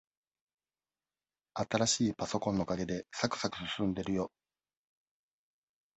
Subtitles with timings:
[1.53, 4.31] 新しいパソコンのおかげで、さくさく進んでるよ。